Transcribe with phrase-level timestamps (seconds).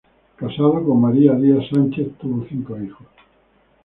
[0.35, 3.05] Casado con María Díaz Sánchez tuvo cinco hijos.